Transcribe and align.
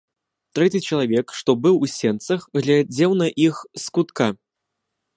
Трэці 0.59 0.79
чалавек, 0.87 1.27
што 1.41 1.55
быў 1.67 1.75
у 1.87 1.91
сенцах, 1.97 2.49
глядзеў 2.63 3.11
на 3.23 3.27
іх 3.49 3.55
з 3.83 3.99
кутка. 3.99 4.27